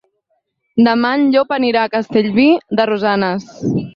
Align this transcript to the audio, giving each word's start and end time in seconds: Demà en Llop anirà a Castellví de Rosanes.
Demà 0.87 1.11
en 1.17 1.25
Llop 1.35 1.53
anirà 1.59 1.85
a 1.89 1.93
Castellví 1.97 2.47
de 2.79 2.91
Rosanes. 2.93 3.49